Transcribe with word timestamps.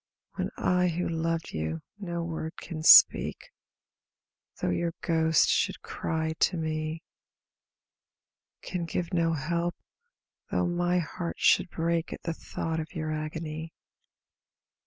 When 0.33 0.49
I 0.57 0.87
who 0.87 1.07
loved 1.07 1.51
you 1.51 1.81
no 1.99 2.23
word 2.23 2.53
can 2.57 2.81
speak, 2.81 3.51
Though 4.59 4.71
your 4.71 4.95
ghost 5.01 5.47
should 5.47 5.83
cry 5.83 6.33
to 6.39 6.57
me, 6.57 7.03
Can 8.63 8.85
give 8.85 9.13
no 9.13 9.33
help, 9.33 9.75
though 10.49 10.65
my 10.65 10.97
heart 10.97 11.35
should 11.37 11.69
break 11.69 12.13
At 12.13 12.23
the 12.23 12.33
thought 12.33 12.79
of 12.79 12.95
your 12.95 13.11
agony. 13.11 13.73